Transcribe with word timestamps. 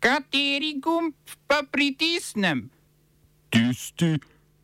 Kateri 0.00 0.80
gumb 0.80 1.14
pa 1.46 1.62
pritisnem? 1.70 2.70
Tisti, 3.50 4.18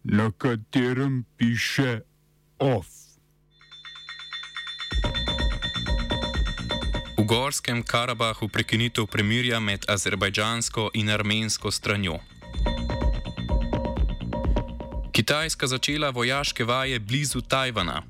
na 0.05 0.31
katerem 0.39 1.25
piše 1.37 2.01
OF. 2.59 2.87
V 7.19 7.25
Gorskem 7.25 7.83
Karabahu 7.83 8.49
prekinitev 8.49 9.07
premirja 9.07 9.61
med 9.61 9.85
azerbajdžansko 9.89 10.91
in 10.95 11.11
armensko 11.11 11.71
stranjo. 11.71 12.19
Kitajska 15.13 15.67
začela 15.67 16.11
vojaške 16.11 16.65
vaje 16.65 16.99
blizu 16.99 17.41
Tajvana. 17.41 18.03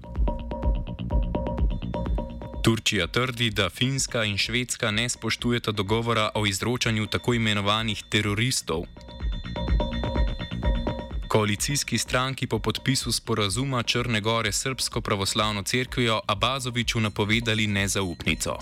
Turčija 2.62 3.06
trdi, 3.06 3.50
da 3.50 3.70
Finska 3.70 4.24
in 4.24 4.38
Švedska 4.38 4.90
ne 4.90 5.08
spoštujeta 5.08 5.72
dogovora 5.72 6.30
o 6.34 6.46
izročanju 6.46 7.06
tako 7.06 7.34
imenovanih 7.34 8.02
teroristov. 8.08 8.82
Koalicijski 11.28 11.98
stranki 11.98 12.46
po 12.46 12.58
podpisu 12.58 13.12
sporazuma 13.12 13.82
Črne 13.82 14.20
Gore 14.20 14.52
s 14.52 14.62
Srpsko 14.62 15.00
pravoslavno 15.00 15.62
cerkvijo 15.62 16.20
Abazoviču 16.26 17.00
napovedali 17.00 17.66
nezaupnico. 17.66 18.58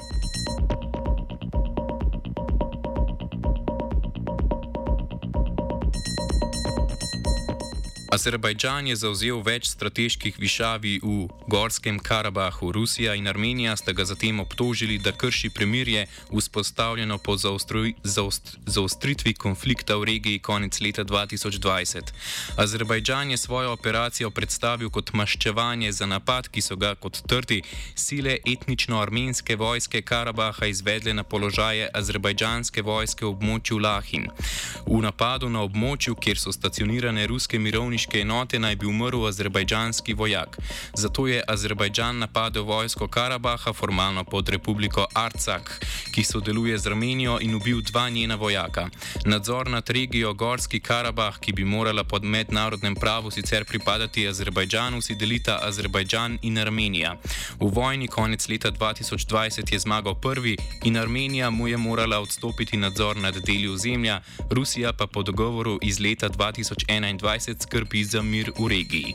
Azerbajdžan 8.10 8.88
je 8.90 8.96
zauzel 8.98 9.38
več 9.46 9.68
strateških 9.70 10.34
višavi 10.42 10.96
v 10.98 11.28
Gorskem 11.46 12.00
Karabahu. 12.02 12.72
Rusija 12.74 13.12
in 13.14 13.28
Armenija 13.30 13.76
sta 13.78 13.92
ga 13.94 14.02
zatem 14.04 14.40
obtožili, 14.42 14.96
da 14.98 15.12
krši 15.14 15.52
premirje, 15.54 16.08
vzpostavljeno 16.32 17.18
po 17.22 17.36
zaostri, 17.38 17.94
zaost, 18.02 18.56
zaostritvi 18.66 19.34
konflikta 19.38 19.94
v 19.94 20.08
regiji 20.10 20.40
konec 20.42 20.80
leta 20.82 21.04
2020. 21.06 22.10
Azerbajdžan 22.58 23.30
je 23.30 23.36
svojo 23.36 23.76
operacijo 23.78 24.32
predstavil 24.34 24.90
kot 24.90 25.14
maščevanje 25.14 25.92
za 25.92 26.10
napad, 26.10 26.50
ki 26.50 26.66
so 26.66 26.74
ga, 26.74 26.96
kot 26.98 27.22
trdi, 27.30 27.60
sile 27.94 28.40
etnično-armenske 28.42 29.54
vojske 29.54 30.02
Karabaha 30.02 30.66
izvedle 30.66 31.14
na 31.14 31.22
položaje 31.22 31.86
azerbajdžanske 31.94 32.82
vojske 32.82 33.24
v 33.24 33.30
območju 33.36 33.78
Lahin. 33.78 34.26
V 34.82 34.98
napadu 34.98 35.46
na 35.46 35.62
območju, 35.62 36.18
kjer 36.18 36.42
so 36.42 36.50
stacionirane 36.50 37.30
ruske 37.30 37.58
mirovniške 37.58 37.99
vojniške 38.00 38.20
enote 38.20 38.58
naj 38.58 38.76
bi 38.76 38.86
umrl 38.86 39.26
azerbajdžanski 39.26 40.14
vojak. 40.14 40.58
Zato 40.96 41.26
je 41.26 41.42
Azerbajdžan 41.46 42.18
napadel 42.18 42.64
vojsko 42.64 43.08
Karabaha 43.08 43.72
formalno 43.72 44.24
pod 44.24 44.48
republiko 44.48 45.06
Arcak, 45.14 45.86
ki 46.14 46.24
sodeluje 46.24 46.78
z 46.78 46.86
Armenijo 46.86 47.38
in 47.40 47.54
ubil 47.54 47.80
dva 47.80 48.08
njena 48.08 48.34
vojaka. 48.34 48.88
Nadzor 49.24 49.70
nad 49.70 49.90
regijo 49.90 50.32
Gorski 50.34 50.80
Karabah, 50.80 51.38
ki 51.38 51.52
bi 51.52 51.64
morala 51.64 52.04
pod 52.04 52.24
mednarodnem 52.24 52.94
pravu 52.94 53.30
sicer 53.30 53.64
pripadati 53.64 54.28
Azerbajdžanu, 54.28 55.02
si 55.02 55.14
delita 55.14 55.58
Azerbajdžan 55.62 56.38
in 56.42 56.58
Armenija. 56.58 57.16
V 57.60 57.68
vojni 57.68 58.08
konec 58.08 58.48
leta 58.48 58.72
2020 58.72 59.72
je 59.72 59.78
zmagal 59.78 60.14
prvi 60.14 60.56
in 60.84 60.96
Armenija 60.96 61.50
mu 61.50 61.68
je 61.68 61.76
morala 61.76 62.20
odstopiti 62.20 62.76
nadzor 62.76 63.16
nad 63.16 63.34
deli 63.46 63.68
ozemlja, 63.68 64.20
Rusija 64.50 64.92
pa 64.92 65.06
po 65.06 65.22
dogovoru 65.22 65.78
iz 65.82 66.00
leta 66.00 66.28
2021 66.28 67.62
skrbi 67.62 67.89
skrbi 67.90 68.04
za 68.04 68.22
mir 68.22 68.52
v 68.58 68.68
regiji. 68.68 69.14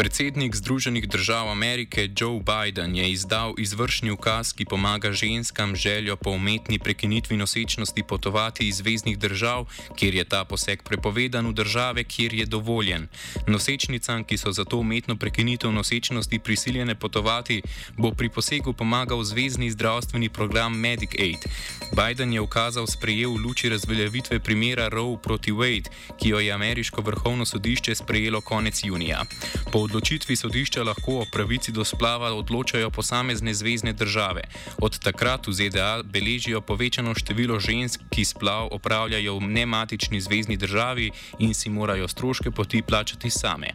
Predsednik 0.00 0.56
Združenih 0.56 1.08
držav 1.08 1.50
Amerike 1.50 2.08
Joe 2.16 2.40
Biden 2.40 2.96
je 2.96 3.10
izdal 3.10 3.54
izvršni 3.58 4.10
ukaz, 4.10 4.52
ki 4.52 4.64
pomaga 4.64 5.12
ženskam 5.12 5.76
željo 5.76 6.16
po 6.16 6.30
umetni 6.30 6.78
prekinitvi 6.78 7.36
nosečnosti 7.36 8.02
potovati 8.08 8.68
iz 8.68 8.76
zvezdnih 8.76 9.18
držav, 9.18 9.66
kjer 9.96 10.14
je 10.14 10.24
ta 10.24 10.44
poseg 10.44 10.82
prepovedan, 10.82 11.46
v 11.46 11.52
države, 11.52 12.04
kjer 12.04 12.34
je 12.34 12.46
dovoljen. 12.46 13.08
Nosečnicam, 13.46 14.24
ki 14.24 14.38
so 14.38 14.52
za 14.52 14.64
to 14.64 14.78
umetno 14.78 15.16
prekinitev 15.16 15.72
nosečnosti 15.72 16.38
prisiljene 16.38 16.94
potovati, 16.94 17.62
bo 17.98 18.10
pri 18.10 18.28
posegu 18.28 18.72
pomagal 18.72 19.24
zvezdni 19.24 19.70
zdravstveni 19.70 20.28
program 20.28 20.78
Medicaid. 20.78 21.44
Biden 21.92 22.32
je 22.32 22.40
ukazal 22.40 22.86
sprejel 22.86 23.30
v 23.30 23.42
luči 23.44 23.68
razveljavitve 23.68 24.40
primera 24.40 24.88
Roe 24.88 25.18
proti 25.22 25.52
Wade, 25.52 25.92
ki 26.22 26.28
jo 26.28 26.38
je 26.38 26.52
ameriško 26.52 27.02
vrhovno 27.02 27.44
sodišče 27.44 27.94
sprejelo 27.94 28.40
konec 28.40 28.80
junija. 28.84 29.24
Po 29.72 29.89
odločitvi 29.90 30.36
sodišča 30.36 30.86
lahko 30.86 31.18
o 31.20 31.26
pravici 31.26 31.72
do 31.74 31.82
splava 31.84 32.30
odločajo 32.30 32.90
posamezne 32.94 33.54
zvezdne 33.54 33.92
države. 33.92 34.46
Od 34.78 34.98
takrat 35.02 35.50
v 35.50 35.52
ZDA 35.52 36.02
beležijo 36.06 36.62
povečano 36.62 37.10
število 37.14 37.58
žensk, 37.58 38.06
ki 38.10 38.24
splav 38.24 38.70
opravljajo 38.70 39.34
v 39.42 39.50
nematični 39.50 40.20
zvezdni 40.20 40.56
državi 40.56 41.10
in 41.42 41.54
si 41.54 41.70
morajo 41.70 42.08
stroške 42.08 42.50
poti 42.50 42.82
plačati 42.82 43.30
same. 43.30 43.74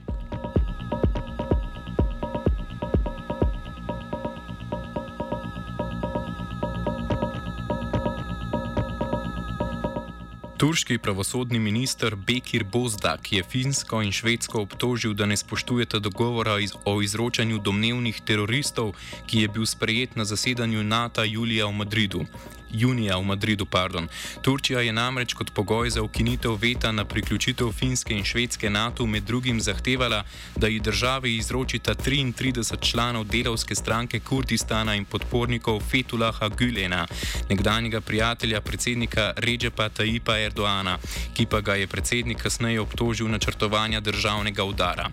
Turški 10.66 10.98
pravosodni 10.98 11.60
minister 11.60 12.16
Bekir 12.16 12.64
Bozdak 12.64 13.32
je 13.32 13.44
Finsko 13.44 14.00
in 14.02 14.12
Švedsko 14.12 14.64
obtožil, 14.66 15.14
da 15.14 15.26
ne 15.26 15.38
spoštujete 15.38 16.00
dogovora 16.00 16.58
o 16.86 17.02
izročanju 17.02 17.60
domnevnih 17.62 18.22
teroristov, 18.26 18.96
ki 19.30 19.46
je 19.46 19.48
bil 19.48 19.66
sprejet 19.70 20.16
na 20.16 20.26
zasedanju 20.26 20.84
NATO 20.84 21.24
julija 21.24 21.70
v 21.70 21.72
Madridu 21.72 22.26
junija 22.72 23.18
v 23.18 23.24
Madridu. 23.24 23.66
Pardon. 23.66 24.08
Turčija 24.42 24.82
je 24.82 24.94
namreč 24.94 25.34
kot 25.34 25.52
pogoj 25.54 25.90
za 25.90 26.02
ukinitev 26.02 26.56
veta 26.62 26.92
na 26.92 27.06
priključitev 27.06 27.72
Finske 27.72 28.14
in 28.14 28.24
Švedske 28.24 28.70
NATO 28.70 29.06
med 29.06 29.24
drugim 29.24 29.62
zahtevala, 29.62 30.24
da 30.56 30.68
ji 30.68 30.80
državi 30.80 31.36
izročita 31.36 31.96
33 31.96 32.80
članov 32.82 33.24
delovske 33.24 33.76
stranke 33.76 34.20
Kurdistana 34.20 34.96
in 34.96 35.06
podpornikov 35.06 35.82
Fetulaha 35.92 36.50
Gülena, 36.50 37.08
nekdanjega 37.50 38.02
prijatelja 38.02 38.62
predsednika 38.62 39.34
Ređepa 39.38 39.90
Tajipa 39.90 40.40
Erdoana, 40.40 40.98
ki 41.34 41.46
pa 41.46 41.62
ga 41.62 41.76
je 41.76 41.88
predsednik 41.88 42.42
kasneje 42.42 42.82
obtožil 42.82 43.28
načrtovanja 43.28 44.00
državnega 44.00 44.64
udara. 44.64 45.10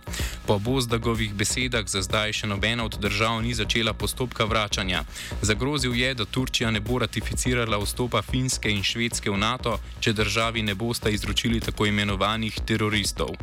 Po 0.46 0.58
Bozdagovih 0.58 1.34
besedah 1.34 1.86
za 1.86 2.02
zdaj 2.02 2.32
še 2.32 2.46
nobena 2.46 2.84
od 2.84 2.98
držav 3.00 3.42
ni 3.42 3.54
začela 3.54 3.92
postopka 3.92 4.44
vračanja. 4.44 5.04
Zagrozil 5.42 5.94
je, 5.94 6.14
da 6.14 6.24
Turčija 6.24 6.70
ne 6.70 6.80
bo 6.80 6.98
ratificirala 6.98 7.41
financirala 7.42 7.78
vstopa 7.78 8.22
Finske 8.22 8.70
in 8.70 8.84
Švedske 8.86 9.30
v 9.30 9.34
NATO, 9.36 9.74
če 9.98 10.12
državi 10.14 10.62
ne 10.62 10.74
bosta 10.78 11.10
izročili 11.10 11.58
tako 11.60 11.86
imenovanih 11.90 12.54
teroristov. 12.62 13.34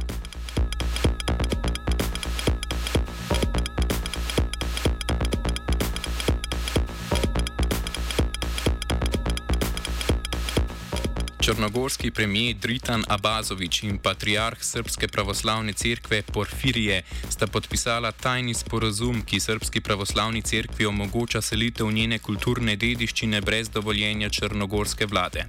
Črnogorski 11.42 12.12
premijer 12.12 12.56
Dritan 12.56 13.04
Abazovič 13.08 13.84
in 13.84 13.98
patriarh 13.98 14.60
Srpske 14.62 15.08
pravoslavne 15.08 15.74
cerkve 15.74 16.22
Porfirije 16.22 17.04
sta 17.30 17.48
podpisala 17.48 18.12
tajni 18.12 18.54
sporazum, 18.54 19.22
ki 19.26 19.40
Srpski 19.40 19.82
pravoslavni 19.82 20.42
cerkvi 20.42 20.86
omogoča 20.86 21.42
selitev 21.42 21.92
njene 21.92 22.20
kulturne 22.20 22.76
dediščine 22.76 23.42
brez 23.42 23.70
dovoljenja 23.70 24.30
črnogorske 24.30 25.06
vlade. 25.06 25.46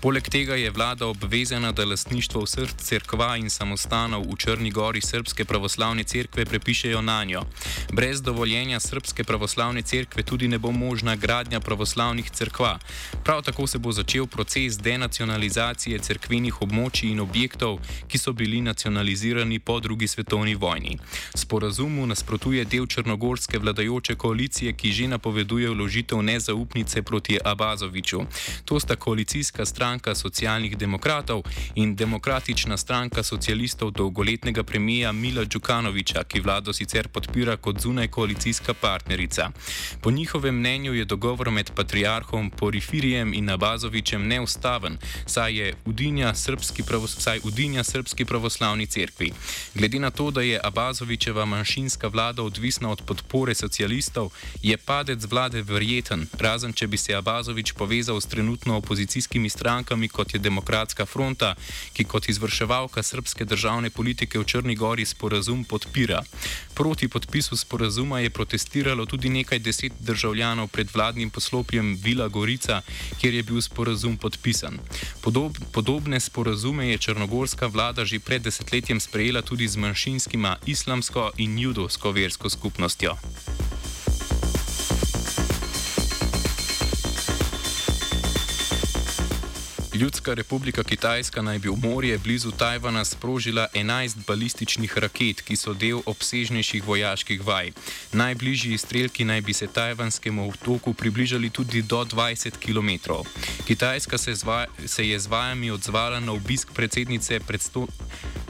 Poleg 0.00 0.28
tega 0.28 0.54
je 0.54 0.70
vlada 0.70 1.06
obvezana, 1.06 1.72
da 1.72 1.84
lastništvo 1.84 2.42
vseh 2.44 2.68
cerkva 2.78 3.36
in 3.36 3.50
samostanov 3.50 4.22
v 4.22 4.36
Črni 4.36 4.70
gori 4.70 5.00
Srpske 5.00 5.44
pravoslavne 5.44 6.04
cerkve 6.04 6.44
prepišejo 6.44 7.02
na 7.02 7.24
njo. 7.24 7.42
Brez 7.92 8.22
dovoljenja 8.22 8.80
Srpske 8.80 9.24
pravoslavne 9.24 9.82
cerkve 9.82 10.22
tudi 10.22 10.48
ne 10.48 10.58
bo 10.58 10.70
možna 10.70 11.16
gradnja 11.16 11.60
pravoslavnih 11.60 12.30
cerkva. 12.30 12.78
Prav 13.24 13.42
tako 13.42 13.66
se 13.66 13.78
bo 13.78 13.92
začel 13.92 14.26
proces 14.26 14.78
denacionalizacije 14.78 15.18
nacionalizacije 15.18 15.98
cerkvenih 15.98 16.62
območij 16.62 17.10
in 17.10 17.20
objektov, 17.20 17.80
ki 18.08 18.18
so 18.18 18.32
bili 18.32 18.60
nacionalizirani 18.60 19.58
po 19.58 19.80
drugi 19.80 20.06
svetovni 20.08 20.54
vojni. 20.54 20.98
Sporazumu 21.34 22.06
nasprotuje 22.06 22.64
del 22.64 22.86
črnogorske 22.86 23.58
vladajoče 23.58 24.14
koalicije, 24.14 24.72
ki 24.72 24.92
že 24.92 25.08
napoveduje 25.08 25.68
vložitev 25.70 26.22
nezaupnice 26.22 27.02
proti 27.02 27.38
Abazoviču. 27.44 28.20
To 28.64 28.80
sta 28.80 28.96
koalicijska 28.96 29.66
stranka 29.66 29.87
socialnih 30.14 30.76
demokratov 30.76 31.42
in 31.74 31.96
demokratična 31.96 32.76
stranka 32.76 33.22
socialistov 33.22 33.90
dolgoletnega 33.90 34.62
premija 34.62 35.12
Mila 35.12 35.44
Djukanoviča, 35.44 36.24
ki 36.24 36.40
vlado 36.40 36.72
sicer 36.72 37.08
podpira 37.08 37.56
kot 37.56 37.80
zunaj 37.80 38.08
koalicijska 38.08 38.74
partnerica. 38.74 39.50
Po 40.02 40.10
njihovem 40.10 40.54
mnenju 40.54 40.94
je 40.94 41.04
dogovor 41.04 41.50
med 41.50 41.70
patriarhom 41.74 42.50
Porifirijem 42.50 43.34
in 43.34 43.50
Abazovičem 43.50 44.26
neustaven, 44.28 44.98
saj 45.26 45.58
je 45.58 45.74
udinja 45.84 46.34
srpski, 46.34 46.82
pravos, 46.82 47.16
saj 47.18 47.40
udinja 47.44 47.84
srpski 47.84 48.24
pravoslavni 48.24 48.86
cerkvi. 48.86 49.32
Glede 49.74 49.98
na 49.98 50.10
to, 50.10 50.30
da 50.30 50.40
je 50.40 50.60
Abazovičeva 50.64 51.44
manjšinska 51.44 52.08
vlada 52.08 52.42
odvisna 52.42 52.90
od 52.90 53.02
podpore 53.02 53.54
socialistov, 53.54 54.30
je 54.62 54.76
padec 54.76 55.24
vlade 55.30 55.62
verjeten, 55.62 56.26
razen 56.38 56.72
če 56.72 56.86
bi 56.86 56.96
se 56.96 57.14
Abazovič 57.14 57.72
povezal 57.72 58.20
s 58.20 58.26
trenutno 58.26 58.76
opozicijskimi 58.76 59.48
strankami, 59.48 59.77
kot 60.12 60.34
je 60.34 60.38
Demokratska 60.40 61.06
fronta, 61.06 61.54
ki 61.92 62.04
kot 62.04 62.28
izvrševalka 62.28 63.02
srpske 63.02 63.44
državne 63.44 63.90
politike 63.90 64.38
v 64.38 64.44
Črni 64.44 64.74
Gori 64.74 65.04
sporazum 65.04 65.64
podpira. 65.64 66.22
Proti 66.74 67.08
podpisu 67.08 67.56
sporazuma 67.56 68.20
je 68.20 68.30
protestiralo 68.30 69.06
tudi 69.06 69.28
nekaj 69.28 69.58
deset 69.58 69.92
državljanov 70.00 70.68
pred 70.68 70.88
vladnim 70.94 71.30
poslopjem 71.30 71.98
Vila 72.02 72.28
Gorica, 72.28 72.82
kjer 73.20 73.34
je 73.34 73.42
bil 73.42 73.60
sporazum 73.62 74.16
podpisan. 74.16 74.78
Podob, 75.22 75.58
podobne 75.72 76.20
sporazume 76.20 76.88
je 76.88 76.98
črnogorska 76.98 77.66
vlada 77.66 78.04
že 78.04 78.20
pred 78.20 78.42
desetletjem 78.42 79.00
sprejela 79.00 79.42
tudi 79.42 79.68
z 79.68 79.76
manjšinskima 79.76 80.56
islamsko 80.66 81.30
in 81.36 81.58
judovsko 81.58 82.10
versko 82.12 82.50
skupnostjo. 82.50 83.18
Ljudska 89.98 90.34
republika 90.34 90.84
Kitajska 90.84 91.42
naj 91.42 91.58
bi 91.58 91.68
v 91.68 91.76
morje 91.82 92.18
blizu 92.18 92.50
Tajvana 92.50 93.04
sprožila 93.04 93.66
11 93.74 94.16
balističnih 94.26 94.98
raket, 94.98 95.42
ki 95.42 95.56
so 95.56 95.74
del 95.74 95.98
obsežnejših 96.06 96.86
vojaških 96.86 97.42
vaj. 97.46 97.72
Najbližji 98.12 98.74
izstrelki 98.74 99.24
naj 99.24 99.40
bi 99.40 99.52
se 99.52 99.66
tajvanskemu 99.66 100.48
otoku 100.48 100.94
približali 100.94 101.50
tudi 101.50 101.82
do 101.82 102.04
20 102.04 102.62
km. 102.62 103.12
Kitajska 103.66 104.18
se, 104.18 104.34
zva, 104.34 104.66
se 104.86 105.08
je 105.08 105.18
z 105.18 105.26
vajami 105.26 105.70
odzvala 105.70 106.20
na 106.20 106.32
obisk 106.32 106.68
predsednice 106.74 107.40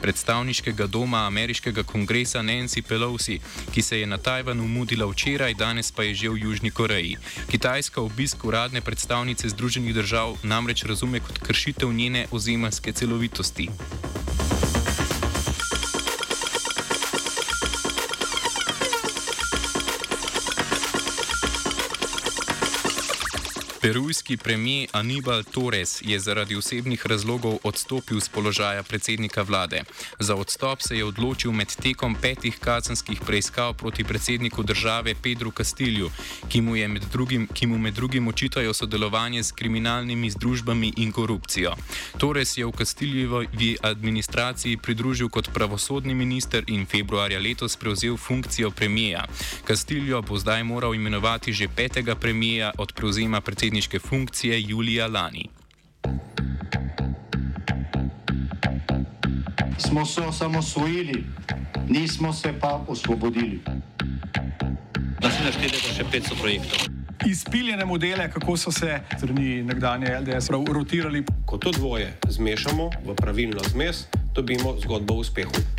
predstavniškega 0.01 0.87
doma 0.87 1.25
ameriškega 1.27 1.83
kongresa 1.83 2.39
Nancy 2.39 2.81
Pelosi, 2.81 3.39
ki 3.73 3.81
se 3.81 3.99
je 3.99 4.07
na 4.07 4.17
Tajvanu 4.17 4.67
mudila 4.67 5.05
včeraj, 5.05 5.53
danes 5.53 5.91
pa 5.91 6.03
je 6.03 6.13
že 6.15 6.29
v 6.29 6.37
Južni 6.37 6.71
Koreji. 6.71 7.17
Kitajska 7.51 8.01
obisk 8.01 8.45
uradne 8.45 8.81
predstavnice 8.81 9.49
Združenih 9.49 9.93
držav 9.93 10.37
namreč 10.43 10.83
razume 10.83 11.19
kot 11.19 11.39
kršitev 11.39 11.93
njene 11.93 12.27
ozemljske 12.31 12.91
celovitosti. 12.91 13.69
Perujski 23.89 24.37
premijer 24.37 24.89
Anibal 24.91 25.43
Torres 25.43 26.01
je 26.01 26.19
zaradi 26.19 26.55
osebnih 26.55 27.05
razlogov 27.05 27.57
odstopil 27.63 28.19
z 28.21 28.29
položaja 28.29 28.83
predsednika 28.83 29.41
vlade. 29.41 29.83
Za 30.19 30.35
odstop 30.35 30.81
se 30.81 30.97
je 30.97 31.05
odločil 31.05 31.51
med 31.51 31.75
tekom 31.75 32.15
petih 32.15 32.59
kazenskih 32.59 33.21
preiskav 33.25 33.73
proti 33.73 34.03
predsedniku 34.03 34.63
države 34.63 35.15
Pedru 35.23 35.51
Castilju, 35.51 36.11
ki 36.49 36.61
mu, 36.61 36.71
med 36.71 37.03
drugim, 37.11 37.47
ki 37.53 37.67
mu 37.67 37.77
med 37.77 37.93
drugim 37.93 38.27
očitajo 38.27 38.73
sodelovanje 38.73 39.43
s 39.43 39.51
kriminalnimi 39.51 40.29
združbami 40.29 40.93
in 40.97 41.11
korupcijo. 41.11 41.73
Torres 42.17 42.57
je 42.57 42.65
v 42.65 42.71
Castiljevi 42.77 43.77
administraciji 43.81 44.77
pridružil 44.77 45.29
kot 45.29 45.49
pravosodni 45.53 46.13
minister 46.13 46.63
in 46.67 46.85
februarja 46.85 47.39
letos 47.39 47.77
prevzel 47.77 48.17
funkcijo 48.17 48.71
premijeja. 48.71 49.25
Castiljo 49.67 50.21
bo 50.21 50.37
zdaj 50.37 50.63
moral 50.63 50.95
imenovati 50.95 51.53
že 51.53 51.67
petega 51.67 52.15
premijeja 52.15 52.71
od 52.77 52.93
prevzema 52.93 53.41
predsednika 53.41 53.78
predsedniške 53.79 53.99
funkcije 53.99 54.61
julija 54.61 55.07
lani. 55.07 55.49
Smo 59.77 60.05
se 60.05 60.21
osamosvojili, 60.21 61.23
nismo 61.89 62.33
se 62.33 62.53
pa 62.59 62.85
osvobodili. 62.87 63.59
Da 65.21 65.31
se 65.31 65.43
naštejemo 65.43 65.93
še 65.95 66.03
500 66.11 66.39
projektov. 66.41 66.79
Izpiljene 67.27 67.85
modele, 67.85 68.29
kako 68.31 68.57
so 68.57 68.71
se 68.71 68.99
strani 69.17 69.63
nekdanje 69.63 70.19
LDS 70.19 70.49
rotirali. 70.49 71.23
Ko 71.45 71.57
to 71.57 71.71
dvoje 71.71 72.17
zmešamo 72.29 72.89
v 73.05 73.15
pravilno 73.15 73.63
zmes, 73.71 74.07
dobimo 74.35 74.75
zgodbo 74.79 75.13
o 75.13 75.23
uspehu. 75.23 75.78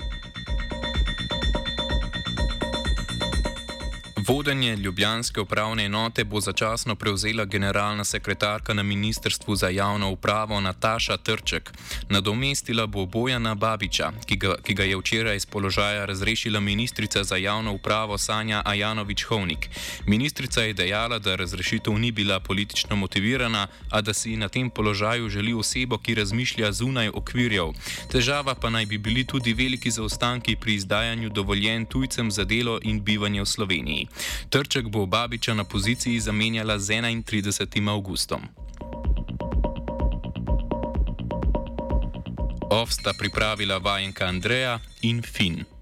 Vodenje 4.31 4.75
Ljubljanske 4.75 5.41
upravne 5.41 5.85
enote 5.85 6.23
bo 6.23 6.39
začasno 6.41 6.95
prevzela 6.95 7.45
generalna 7.45 8.03
sekretarka 8.03 8.73
na 8.73 8.83
Ministrstvu 8.83 9.55
za 9.55 9.69
javno 9.69 10.11
upravo 10.11 10.61
Nataša 10.61 11.17
Trček. 11.17 11.73
Nadomestila 12.09 12.87
bo 12.87 13.05
Bojana 13.05 13.55
Babiča, 13.55 14.11
ki 14.25 14.35
ga, 14.35 14.55
ki 14.63 14.73
ga 14.73 14.83
je 14.83 14.97
včeraj 14.97 15.35
iz 15.35 15.45
položaja 15.45 16.05
razrešila 16.05 16.59
ministrica 16.59 17.23
za 17.23 17.35
javno 17.35 17.73
upravo 17.73 18.17
Sanja 18.17 18.61
Ajanovič-Hovnik. 18.65 19.69
Ministrica 20.07 20.61
je 20.61 20.73
dejala, 20.73 21.19
da 21.19 21.35
razrešitev 21.35 21.99
ni 21.99 22.11
bila 22.11 22.39
politično 22.39 22.95
motivirana, 22.95 23.67
a 23.89 24.01
da 24.01 24.13
si 24.13 24.37
na 24.37 24.49
tem 24.49 24.69
položaju 24.69 25.29
želi 25.29 25.53
osebo, 25.53 25.97
ki 25.97 26.15
razmišlja 26.15 26.71
zunaj 26.71 27.09
okvirjev. 27.09 27.73
Težava 28.11 28.55
pa 28.55 28.69
naj 28.69 28.85
bi 28.85 28.97
bili 28.97 29.25
tudi 29.25 29.53
veliki 29.53 29.91
zaostanki 29.91 30.55
pri 30.55 30.75
izdajanju 30.75 31.29
dovoljen 31.29 31.85
tujcem 31.85 32.31
za 32.31 32.43
delo 32.43 32.79
in 32.81 33.03
bivanje 33.03 33.41
v 33.41 33.45
Sloveniji. 33.45 34.07
Trček 34.49 34.89
bo 34.89 35.05
Babiča 35.05 35.53
na 35.53 35.63
poziciji 35.63 36.19
zamenjala 36.19 36.79
z 36.79 37.01
31. 37.01 37.89
augustom. 37.89 38.41
Ovsta 42.71 43.13
pripravila 43.13 43.77
vajenka 43.77 44.25
Andreja 44.25 44.79
in 45.01 45.21
Finn. 45.21 45.80